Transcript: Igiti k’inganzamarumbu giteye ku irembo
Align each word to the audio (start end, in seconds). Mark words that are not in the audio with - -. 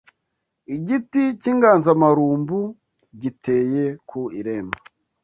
Igiti 0.75 1.21
k’inganzamarumbu 1.41 2.59
giteye 3.21 3.83
ku 4.07 4.19
irembo 4.39 4.77